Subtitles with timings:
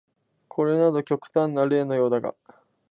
[0.47, 2.33] これなど極端な例のようだが、